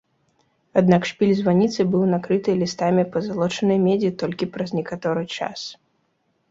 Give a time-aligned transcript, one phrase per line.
[0.79, 5.59] Аднак шпіль званіцы быў накрыты лістамі пазалочанай медзі толькі праз некаторы час.